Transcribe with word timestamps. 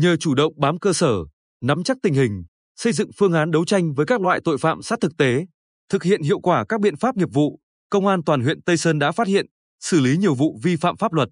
Nhờ 0.00 0.16
chủ 0.16 0.34
động 0.34 0.52
bám 0.56 0.78
cơ 0.78 0.92
sở, 0.92 1.14
nắm 1.60 1.84
chắc 1.84 1.96
tình 2.02 2.14
hình, 2.14 2.44
xây 2.76 2.92
dựng 2.92 3.10
phương 3.16 3.32
án 3.32 3.50
đấu 3.50 3.64
tranh 3.64 3.94
với 3.94 4.06
các 4.06 4.20
loại 4.20 4.40
tội 4.44 4.58
phạm 4.58 4.82
sát 4.82 4.98
thực 5.00 5.16
tế, 5.16 5.46
thực 5.88 6.02
hiện 6.02 6.22
hiệu 6.22 6.40
quả 6.40 6.64
các 6.68 6.80
biện 6.80 6.96
pháp 6.96 7.16
nghiệp 7.16 7.28
vụ, 7.32 7.60
Công 7.90 8.06
an 8.06 8.24
toàn 8.24 8.40
huyện 8.40 8.62
Tây 8.62 8.76
Sơn 8.76 8.98
đã 8.98 9.12
phát 9.12 9.26
hiện, 9.26 9.46
xử 9.80 10.00
lý 10.00 10.16
nhiều 10.16 10.34
vụ 10.34 10.58
vi 10.62 10.76
phạm 10.76 10.96
pháp 10.96 11.12
luật. 11.12 11.28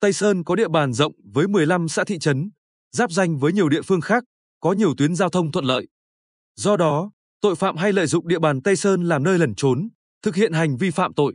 Tây 0.00 0.12
Sơn 0.12 0.44
có 0.44 0.54
địa 0.54 0.68
bàn 0.68 0.92
rộng 0.92 1.12
với 1.34 1.48
15 1.48 1.88
xã 1.88 2.04
thị 2.04 2.18
trấn, 2.18 2.50
giáp 2.92 3.10
danh 3.12 3.38
với 3.38 3.52
nhiều 3.52 3.68
địa 3.68 3.82
phương 3.82 4.00
khác, 4.00 4.24
có 4.60 4.72
nhiều 4.72 4.94
tuyến 4.96 5.14
giao 5.14 5.30
thông 5.30 5.52
thuận 5.52 5.64
lợi. 5.64 5.88
Do 6.56 6.76
đó, 6.76 7.10
tội 7.40 7.54
phạm 7.54 7.76
hay 7.76 7.92
lợi 7.92 8.06
dụng 8.06 8.28
địa 8.28 8.38
bàn 8.38 8.62
Tây 8.62 8.76
Sơn 8.76 9.02
làm 9.02 9.22
nơi 9.22 9.38
lẩn 9.38 9.54
trốn, 9.54 9.88
thực 10.22 10.34
hiện 10.34 10.52
hành 10.52 10.76
vi 10.76 10.90
phạm 10.90 11.14
tội. 11.14 11.34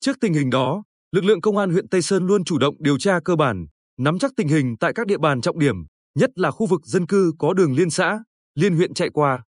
Trước 0.00 0.16
tình 0.20 0.34
hình 0.34 0.50
đó, 0.50 0.82
lực 1.12 1.24
lượng 1.24 1.40
công 1.40 1.56
an 1.56 1.70
huyện 1.70 1.88
Tây 1.88 2.02
Sơn 2.02 2.26
luôn 2.26 2.44
chủ 2.44 2.58
động 2.58 2.74
điều 2.78 2.98
tra 2.98 3.20
cơ 3.24 3.36
bản, 3.36 3.66
nắm 3.98 4.18
chắc 4.18 4.32
tình 4.36 4.48
hình 4.48 4.76
tại 4.80 4.92
các 4.94 5.06
địa 5.06 5.18
bàn 5.18 5.40
trọng 5.40 5.58
điểm, 5.58 5.76
nhất 6.14 6.30
là 6.34 6.50
khu 6.50 6.66
vực 6.66 6.86
dân 6.86 7.06
cư 7.06 7.32
có 7.38 7.54
đường 7.54 7.72
liên 7.72 7.90
xã, 7.90 8.22
liên 8.54 8.76
huyện 8.76 8.94
chạy 8.94 9.10
qua. 9.10 9.42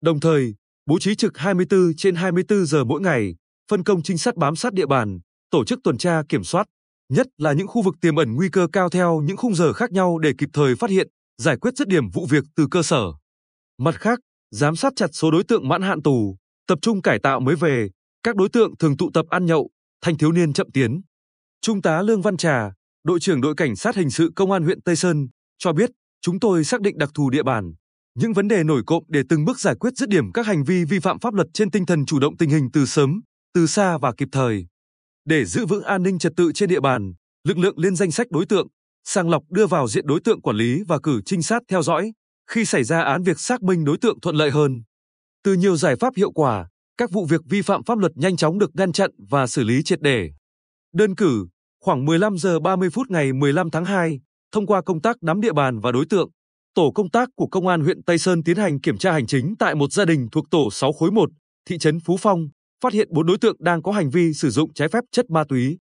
Đồng 0.00 0.20
thời, 0.20 0.54
bố 0.86 0.98
trí 0.98 1.14
trực 1.14 1.38
24 1.38 1.92
trên 1.96 2.14
24 2.14 2.66
giờ 2.66 2.84
mỗi 2.84 3.00
ngày, 3.00 3.34
phân 3.70 3.84
công 3.84 4.02
trinh 4.02 4.18
sát 4.18 4.36
bám 4.36 4.56
sát 4.56 4.72
địa 4.72 4.86
bàn, 4.86 5.18
tổ 5.50 5.64
chức 5.64 5.78
tuần 5.84 5.98
tra 5.98 6.22
kiểm 6.28 6.44
soát, 6.44 6.66
nhất 7.08 7.26
là 7.38 7.52
những 7.52 7.66
khu 7.66 7.82
vực 7.82 7.94
tiềm 8.00 8.16
ẩn 8.16 8.34
nguy 8.34 8.48
cơ 8.48 8.66
cao 8.72 8.90
theo 8.90 9.20
những 9.20 9.36
khung 9.36 9.54
giờ 9.54 9.72
khác 9.72 9.92
nhau 9.92 10.18
để 10.18 10.32
kịp 10.38 10.48
thời 10.52 10.76
phát 10.76 10.90
hiện, 10.90 11.08
giải 11.38 11.56
quyết 11.56 11.76
dứt 11.76 11.88
điểm 11.88 12.10
vụ 12.10 12.26
việc 12.30 12.44
từ 12.56 12.66
cơ 12.70 12.82
sở. 12.82 13.04
Mặt 13.78 13.94
khác, 13.94 14.18
giám 14.50 14.76
sát 14.76 14.92
chặt 14.96 15.06
số 15.12 15.30
đối 15.30 15.44
tượng 15.44 15.68
mãn 15.68 15.82
hạn 15.82 16.02
tù, 16.02 16.36
tập 16.66 16.78
trung 16.82 17.02
cải 17.02 17.18
tạo 17.18 17.40
mới 17.40 17.56
về, 17.56 17.88
các 18.22 18.36
đối 18.36 18.48
tượng 18.48 18.76
thường 18.76 18.96
tụ 18.96 19.10
tập 19.14 19.26
ăn 19.28 19.46
nhậu, 19.46 19.70
thanh 20.00 20.18
thiếu 20.18 20.32
niên 20.32 20.52
chậm 20.52 20.70
tiến. 20.70 21.00
Trung 21.60 21.82
tá 21.82 22.02
Lương 22.02 22.22
Văn 22.22 22.36
Trà, 22.36 22.72
đội 23.04 23.20
trưởng 23.20 23.40
đội 23.40 23.54
cảnh 23.56 23.76
sát 23.76 23.96
hình 23.96 24.10
sự 24.10 24.32
công 24.36 24.50
an 24.50 24.62
huyện 24.62 24.80
Tây 24.80 24.96
Sơn 24.96 25.28
cho 25.58 25.72
biết, 25.72 25.90
chúng 26.24 26.40
tôi 26.40 26.64
xác 26.64 26.80
định 26.80 26.98
đặc 26.98 27.10
thù 27.14 27.30
địa 27.30 27.42
bàn, 27.42 27.72
những 28.14 28.32
vấn 28.32 28.48
đề 28.48 28.64
nổi 28.64 28.82
cộng 28.86 29.04
để 29.08 29.22
từng 29.28 29.44
bước 29.44 29.60
giải 29.60 29.74
quyết 29.80 29.96
dứt 29.96 30.08
điểm 30.08 30.32
các 30.32 30.46
hành 30.46 30.64
vi 30.64 30.84
vi 30.84 30.98
phạm 30.98 31.18
pháp 31.18 31.34
luật 31.34 31.46
trên 31.54 31.70
tinh 31.70 31.86
thần 31.86 32.06
chủ 32.06 32.18
động 32.18 32.36
tình 32.36 32.50
hình 32.50 32.68
từ 32.72 32.86
sớm, 32.86 33.20
từ 33.54 33.66
xa 33.66 33.98
và 33.98 34.12
kịp 34.16 34.28
thời. 34.32 34.66
Để 35.24 35.44
giữ 35.44 35.66
vững 35.66 35.84
an 35.84 36.02
ninh 36.02 36.18
trật 36.18 36.32
tự 36.36 36.52
trên 36.52 36.68
địa 36.68 36.80
bàn, 36.80 37.12
lực 37.48 37.58
lượng 37.58 37.78
lên 37.78 37.96
danh 37.96 38.10
sách 38.10 38.26
đối 38.30 38.46
tượng, 38.46 38.66
sàng 39.04 39.28
lọc 39.30 39.42
đưa 39.50 39.66
vào 39.66 39.88
diện 39.88 40.06
đối 40.06 40.20
tượng 40.24 40.42
quản 40.42 40.56
lý 40.56 40.82
và 40.88 40.98
cử 41.02 41.20
trinh 41.26 41.42
sát 41.42 41.62
theo 41.68 41.82
dõi, 41.82 42.12
khi 42.50 42.64
xảy 42.64 42.84
ra 42.84 43.00
án 43.00 43.22
việc 43.22 43.40
xác 43.40 43.62
minh 43.62 43.84
đối 43.84 43.98
tượng 43.98 44.20
thuận 44.20 44.36
lợi 44.36 44.50
hơn. 44.50 44.82
Từ 45.42 45.54
nhiều 45.54 45.76
giải 45.76 45.96
pháp 45.96 46.14
hiệu 46.16 46.32
quả, 46.32 46.68
các 46.96 47.10
vụ 47.10 47.26
việc 47.26 47.40
vi 47.48 47.62
phạm 47.62 47.84
pháp 47.84 47.98
luật 47.98 48.12
nhanh 48.16 48.36
chóng 48.36 48.58
được 48.58 48.70
ngăn 48.74 48.92
chặn 48.92 49.10
và 49.18 49.46
xử 49.46 49.64
lý 49.64 49.82
triệt 49.82 50.00
để. 50.02 50.30
Đơn 50.94 51.14
cử, 51.14 51.46
khoảng 51.80 52.04
15 52.04 52.38
giờ 52.38 52.60
30 52.60 52.90
phút 52.90 53.10
ngày 53.10 53.32
15 53.32 53.70
tháng 53.70 53.84
2, 53.84 54.20
thông 54.52 54.66
qua 54.66 54.82
công 54.82 55.00
tác 55.00 55.16
nắm 55.22 55.40
địa 55.40 55.52
bàn 55.52 55.80
và 55.80 55.92
đối 55.92 56.06
tượng, 56.10 56.30
tổ 56.74 56.90
công 56.94 57.10
tác 57.10 57.28
của 57.36 57.46
công 57.46 57.66
an 57.66 57.80
huyện 57.80 58.02
Tây 58.02 58.18
Sơn 58.18 58.42
tiến 58.42 58.56
hành 58.56 58.80
kiểm 58.80 58.98
tra 58.98 59.12
hành 59.12 59.26
chính 59.26 59.54
tại 59.58 59.74
một 59.74 59.92
gia 59.92 60.04
đình 60.04 60.28
thuộc 60.32 60.44
tổ 60.50 60.68
6 60.72 60.92
khối 60.92 61.10
1, 61.10 61.30
thị 61.68 61.78
trấn 61.78 62.00
Phú 62.00 62.16
Phong, 62.20 62.48
phát 62.84 62.92
hiện 62.92 63.08
bốn 63.10 63.26
đối 63.26 63.38
tượng 63.38 63.56
đang 63.58 63.82
có 63.82 63.92
hành 63.92 64.10
vi 64.10 64.32
sử 64.32 64.50
dụng 64.50 64.74
trái 64.74 64.88
phép 64.88 65.04
chất 65.12 65.30
ma 65.30 65.44
túy. 65.48 65.78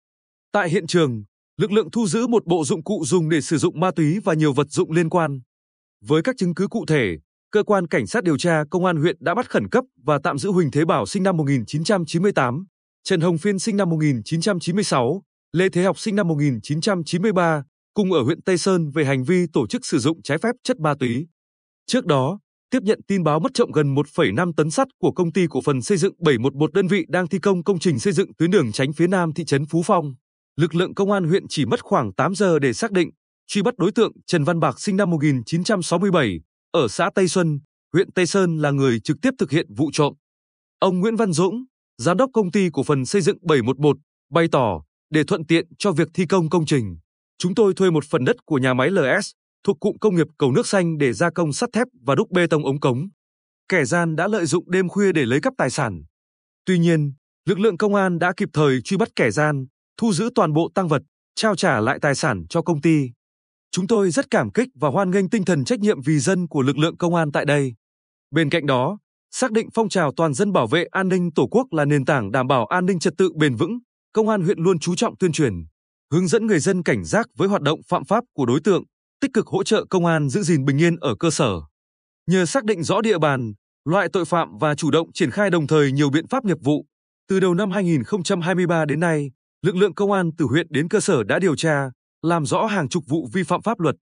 Tại 0.53 0.69
hiện 0.69 0.87
trường, 0.87 1.25
lực 1.57 1.73
lượng 1.73 1.91
thu 1.91 2.07
giữ 2.07 2.27
một 2.27 2.47
bộ 2.47 2.65
dụng 2.65 2.85
cụ 2.85 3.03
dùng 3.05 3.29
để 3.29 3.41
sử 3.41 3.59
dụng 3.59 3.81
ma 3.81 3.91
túy 3.97 4.19
và 4.25 4.35
nhiều 4.35 4.53
vật 4.53 4.67
dụng 4.71 4.93
liên 4.93 5.09
quan. 5.09 5.41
Với 6.05 6.23
các 6.23 6.37
chứng 6.39 6.55
cứ 6.55 6.69
cụ 6.69 6.87
thể, 6.87 7.17
cơ 7.51 7.63
quan 7.63 7.87
cảnh 7.87 8.07
sát 8.07 8.25
điều 8.25 8.39
tra 8.39 8.65
công 8.71 8.85
an 8.85 8.97
huyện 8.97 9.17
đã 9.21 9.35
bắt 9.35 9.51
khẩn 9.51 9.69
cấp 9.69 9.85
và 10.05 10.19
tạm 10.23 10.39
giữ 10.39 10.51
Huỳnh 10.51 10.71
Thế 10.71 10.85
Bảo 10.85 11.07
sinh 11.07 11.23
năm 11.23 11.37
1998, 11.37 12.65
Trần 13.05 13.21
Hồng 13.21 13.39
Phiên 13.39 13.59
sinh 13.59 13.77
năm 13.77 13.91
1996, 13.91 15.23
Lê 15.53 15.69
Thế 15.69 15.83
Học 15.83 15.99
sinh 15.99 16.17
năm 16.17 16.29
1993, 16.29 17.63
cùng 17.95 18.13
ở 18.13 18.23
huyện 18.23 18.43
Tây 18.43 18.59
Sơn 18.59 18.91
về 18.91 19.05
hành 19.05 19.25
vi 19.25 19.47
tổ 19.53 19.67
chức 19.67 19.87
sử 19.87 19.99
dụng 19.99 20.23
trái 20.23 20.39
phép 20.39 20.53
chất 20.65 20.81
ma 20.81 20.95
túy. 21.01 21.27
Trước 21.87 22.07
đó, 22.07 22.39
tiếp 22.71 22.83
nhận 22.83 23.01
tin 23.09 23.23
báo 23.23 23.41
mất 23.41 23.55
trộm 23.55 23.71
gần 23.73 23.95
1,5 23.95 24.53
tấn 24.57 24.71
sắt 24.71 24.89
của 24.99 25.13
công 25.13 25.33
ty 25.33 25.47
cổ 25.51 25.61
phần 25.65 25.83
xây 25.83 25.99
dựng 25.99 26.15
711 26.19 26.73
đơn 26.73 26.87
vị 26.87 27.05
đang 27.09 27.29
thi 27.29 27.39
công 27.39 27.65
công 27.65 27.79
trình 27.79 27.99
xây 27.99 28.13
dựng 28.13 28.35
tuyến 28.39 28.51
đường 28.51 28.73
tránh 28.73 28.93
phía 28.93 29.07
nam 29.07 29.33
thị 29.35 29.45
trấn 29.45 29.67
Phú 29.67 29.83
Phong. 29.87 30.15
Lực 30.57 30.75
lượng 30.75 30.95
công 30.95 31.13
an 31.13 31.25
huyện 31.25 31.45
chỉ 31.49 31.65
mất 31.65 31.83
khoảng 31.83 32.13
8 32.13 32.35
giờ 32.35 32.59
để 32.59 32.73
xác 32.73 32.93
định, 32.93 33.11
truy 33.47 33.63
bắt 33.63 33.75
đối 33.79 33.93
tượng 33.93 34.13
Trần 34.27 34.45
Văn 34.45 34.61
Bạc 34.61 34.81
sinh 34.81 34.97
năm 34.97 35.11
1967, 35.11 36.41
ở 36.71 36.89
xã 36.89 37.11
Tây 37.15 37.29
Xuân, 37.29 37.59
huyện 37.93 38.13
Tây 38.13 38.27
Sơn 38.27 38.57
là 38.57 38.71
người 38.71 39.01
trực 39.01 39.17
tiếp 39.23 39.31
thực 39.39 39.51
hiện 39.51 39.67
vụ 39.77 39.91
trộm. 39.93 40.15
Ông 40.79 41.01
Nguyễn 41.01 41.17
Văn 41.17 41.33
Dũng, 41.33 41.65
giám 41.99 42.17
đốc 42.17 42.31
công 42.33 42.51
ty 42.51 42.69
cổ 42.73 42.83
phần 42.83 43.05
xây 43.05 43.23
dựng 43.23 43.37
711, 43.43 43.97
bày 44.31 44.49
tỏ, 44.53 44.83
để 45.11 45.25
thuận 45.25 45.47
tiện 45.47 45.67
cho 45.79 45.93
việc 45.93 46.09
thi 46.15 46.27
công 46.27 46.49
công 46.49 46.67
trình, 46.67 46.97
chúng 47.41 47.55
tôi 47.55 47.75
thuê 47.75 47.91
một 47.91 48.05
phần 48.05 48.25
đất 48.25 48.37
của 48.47 48.59
nhà 48.59 48.75
máy 48.75 48.91
LS 48.91 49.31
thuộc 49.65 49.81
cụm 49.81 49.97
công 50.01 50.17
nghiệp 50.17 50.27
cầu 50.39 50.53
nước 50.53 50.67
xanh 50.67 50.99
để 50.99 51.13
gia 51.13 51.31
công 51.31 51.53
sắt 51.53 51.73
thép 51.73 51.87
và 52.07 52.15
đúc 52.15 52.31
bê 52.31 52.47
tông 52.47 52.65
ống 52.65 52.81
cống. 52.81 53.09
Kẻ 53.69 53.85
gian 53.85 54.17
đã 54.17 54.29
lợi 54.29 54.47
dụng 54.47 54.71
đêm 54.71 54.89
khuya 54.89 55.13
để 55.13 55.25
lấy 55.27 55.41
cắp 55.41 55.53
tài 55.59 55.71
sản. 55.71 56.03
Tuy 56.65 56.79
nhiên, 56.79 57.13
lực 57.47 57.59
lượng 57.59 57.79
công 57.79 57.95
an 57.95 58.19
đã 58.19 58.33
kịp 58.37 58.49
thời 58.53 58.81
truy 58.83 58.97
bắt 58.97 59.09
kẻ 59.17 59.31
gian, 59.31 59.67
thu 59.97 60.13
giữ 60.13 60.31
toàn 60.35 60.53
bộ 60.53 60.71
tăng 60.75 60.89
vật, 60.89 61.03
trao 61.35 61.57
trả 61.57 61.81
lại 61.81 61.99
tài 62.03 62.15
sản 62.15 62.45
cho 62.49 62.63
công 62.63 62.81
ty. 62.81 63.11
Chúng 63.71 63.87
tôi 63.87 64.11
rất 64.11 64.31
cảm 64.31 64.53
kích 64.53 64.69
và 64.75 64.89
hoan 64.89 65.11
nghênh 65.11 65.31
tinh 65.31 65.45
thần 65.45 65.65
trách 65.65 65.81
nhiệm 65.81 66.03
vì 66.03 66.19
dân 66.19 66.49
của 66.49 66.63
lực 66.63 66.79
lượng 66.79 66.97
công 66.97 67.15
an 67.15 67.33
tại 67.33 67.45
đây. 67.45 67.75
Bên 68.31 68.51
cạnh 68.51 68.67
đó, 68.67 68.99
xác 69.31 69.53
định 69.53 69.69
phong 69.75 69.89
trào 69.89 70.13
toàn 70.17 70.35
dân 70.35 70.53
bảo 70.53 70.67
vệ 70.67 70.85
an 70.85 71.09
ninh 71.09 71.31
Tổ 71.33 71.47
quốc 71.51 71.67
là 71.73 71.85
nền 71.85 72.05
tảng 72.05 72.33
đảm 72.33 72.47
bảo 72.47 72.67
an 72.67 72.87
ninh 72.87 72.99
trật 72.99 73.15
tự 73.19 73.33
bền 73.37 73.55
vững, 73.55 73.79
công 74.13 74.29
an 74.29 74.43
huyện 74.43 74.59
luôn 74.59 74.79
chú 74.79 74.95
trọng 74.95 75.17
tuyên 75.17 75.33
truyền, 75.33 75.55
hướng 76.13 76.29
dẫn 76.29 76.47
người 76.47 76.59
dân 76.59 76.83
cảnh 76.83 77.05
giác 77.05 77.27
với 77.37 77.49
hoạt 77.49 77.63
động 77.63 77.81
phạm 77.89 78.05
pháp 78.05 78.25
của 78.33 78.47
đối 78.47 78.61
tượng, 78.61 78.85
tích 79.21 79.31
cực 79.35 79.47
hỗ 79.47 79.65
trợ 79.65 79.85
công 79.91 80.07
an 80.07 80.29
giữ 80.29 80.43
gìn 80.43 80.65
bình 80.65 80.79
yên 80.79 80.97
ở 80.97 81.15
cơ 81.21 81.31
sở. 81.31 81.61
Nhờ 82.27 82.47
xác 82.47 82.65
định 82.65 82.83
rõ 82.83 83.01
địa 83.01 83.19
bàn, 83.19 83.53
loại 83.85 84.09
tội 84.13 84.25
phạm 84.25 84.59
và 84.59 84.75
chủ 84.75 84.91
động 84.91 85.13
triển 85.15 85.31
khai 85.31 85.51
đồng 85.51 85.67
thời 85.67 85.93
nhiều 85.93 86.11
biện 86.11 86.27
pháp 86.27 86.45
nghiệp 86.45 86.59
vụ, 86.63 86.87
từ 87.29 87.41
đầu 87.41 87.55
năm 87.55 87.71
2023 87.71 88.85
đến 88.85 89.01
nay, 89.01 89.31
lực 89.63 89.77
lượng 89.77 89.95
công 89.95 90.13
an 90.13 90.31
từ 90.39 90.45
huyện 90.45 90.67
đến 90.71 90.89
cơ 90.89 91.01
sở 91.01 91.23
đã 91.23 91.39
điều 91.39 91.57
tra, 91.57 91.91
làm 92.23 92.47
rõ 92.47 92.67
hàng 92.67 92.89
chục 92.89 93.05
vụ 93.09 93.29
vi 93.33 93.43
phạm 93.43 93.63
pháp 93.63 93.81
luật. 93.81 93.97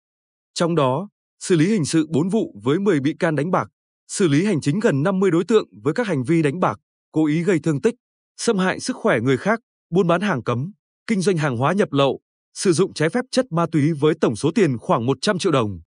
Trong 0.54 0.74
đó, 0.74 1.08
xử 1.40 1.56
lý 1.56 1.66
hình 1.66 1.84
sự 1.84 2.06
4 2.10 2.28
vụ 2.28 2.60
với 2.64 2.78
10 2.78 3.00
bị 3.00 3.14
can 3.18 3.36
đánh 3.36 3.50
bạc, 3.50 3.68
xử 4.08 4.28
lý 4.28 4.44
hành 4.44 4.60
chính 4.60 4.80
gần 4.80 5.02
50 5.02 5.30
đối 5.30 5.44
tượng 5.44 5.68
với 5.82 5.94
các 5.94 6.06
hành 6.06 6.24
vi 6.24 6.42
đánh 6.42 6.60
bạc, 6.60 6.78
cố 7.12 7.26
ý 7.26 7.42
gây 7.42 7.58
thương 7.58 7.80
tích, 7.80 7.94
xâm 8.36 8.58
hại 8.58 8.80
sức 8.80 8.96
khỏe 8.96 9.20
người 9.20 9.36
khác, 9.36 9.60
buôn 9.90 10.06
bán 10.06 10.20
hàng 10.20 10.42
cấm, 10.42 10.72
kinh 11.08 11.20
doanh 11.20 11.36
hàng 11.36 11.56
hóa 11.56 11.72
nhập 11.72 11.92
lậu, 11.92 12.20
sử 12.54 12.72
dụng 12.72 12.94
trái 12.94 13.08
phép 13.08 13.24
chất 13.30 13.52
ma 13.52 13.66
túy 13.72 13.92
với 13.92 14.14
tổng 14.20 14.36
số 14.36 14.50
tiền 14.54 14.78
khoảng 14.78 15.06
100 15.06 15.38
triệu 15.38 15.52
đồng. 15.52 15.80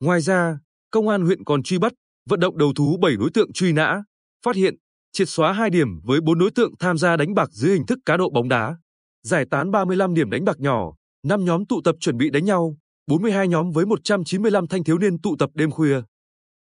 Ngoài 0.00 0.20
ra, 0.20 0.58
công 0.90 1.08
an 1.08 1.22
huyện 1.22 1.44
còn 1.44 1.62
truy 1.62 1.78
bắt, 1.78 1.92
vận 2.30 2.40
động 2.40 2.58
đầu 2.58 2.72
thú 2.76 2.96
7 3.02 3.16
đối 3.16 3.30
tượng 3.34 3.52
truy 3.52 3.72
nã, 3.72 4.02
phát 4.44 4.56
hiện, 4.56 4.74
triệt 5.12 5.28
xóa 5.28 5.52
2 5.52 5.70
điểm 5.70 5.88
với 6.04 6.20
4 6.20 6.38
đối 6.38 6.50
tượng 6.50 6.72
tham 6.78 6.98
gia 6.98 7.16
đánh 7.16 7.34
bạc 7.34 7.48
dưới 7.52 7.72
hình 7.72 7.86
thức 7.86 7.98
cá 8.06 8.16
độ 8.16 8.30
bóng 8.30 8.48
đá, 8.48 8.76
giải 9.22 9.44
tán 9.50 9.70
35 9.70 10.14
điểm 10.14 10.30
đánh 10.30 10.44
bạc 10.44 10.60
nhỏ, 10.60 10.92
5 11.26 11.44
nhóm 11.44 11.66
tụ 11.66 11.80
tập 11.84 11.96
chuẩn 12.00 12.16
bị 12.16 12.30
đánh 12.30 12.44
nhau, 12.44 12.76
42 13.06 13.48
nhóm 13.48 13.70
với 13.70 13.86
195 13.86 14.66
thanh 14.66 14.84
thiếu 14.84 14.98
niên 14.98 15.20
tụ 15.20 15.36
tập 15.38 15.50
đêm 15.54 15.70
khuya. 15.70 16.00